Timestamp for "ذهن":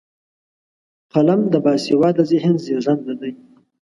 2.31-2.53